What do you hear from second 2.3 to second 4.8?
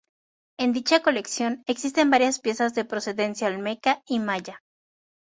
piezas de procedencia olmeca y maya.